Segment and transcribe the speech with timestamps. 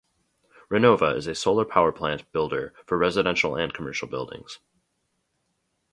[0.71, 4.57] Renova is a solar power plant builder for residential and commercial buildings.